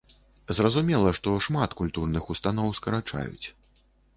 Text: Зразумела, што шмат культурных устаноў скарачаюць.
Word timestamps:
Зразумела, 0.59 1.11
што 1.17 1.35
шмат 1.47 1.75
культурных 1.81 2.33
устаноў 2.37 2.73
скарачаюць. 2.81 3.47